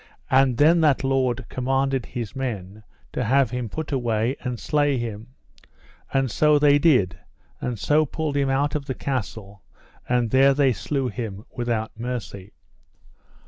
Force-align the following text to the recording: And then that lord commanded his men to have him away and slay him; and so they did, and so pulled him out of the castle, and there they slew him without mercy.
And 0.31 0.57
then 0.57 0.81
that 0.81 1.03
lord 1.03 1.45
commanded 1.47 2.07
his 2.07 2.35
men 2.35 2.81
to 3.13 3.23
have 3.23 3.51
him 3.51 3.69
away 3.91 4.35
and 4.41 4.59
slay 4.59 4.97
him; 4.97 5.35
and 6.11 6.31
so 6.31 6.57
they 6.57 6.79
did, 6.79 7.19
and 7.59 7.77
so 7.77 8.07
pulled 8.07 8.35
him 8.35 8.49
out 8.49 8.73
of 8.73 8.85
the 8.85 8.95
castle, 8.95 9.61
and 10.09 10.31
there 10.31 10.55
they 10.55 10.73
slew 10.73 11.07
him 11.09 11.45
without 11.55 11.99
mercy. 11.99 12.53